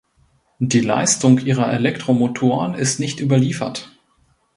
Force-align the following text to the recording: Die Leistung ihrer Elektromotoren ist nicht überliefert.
Die 0.57 0.79
Leistung 0.81 1.37
ihrer 1.37 1.71
Elektromotoren 1.71 2.73
ist 2.73 2.99
nicht 2.99 3.19
überliefert. 3.21 3.91